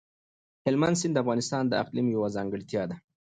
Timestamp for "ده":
2.89-2.95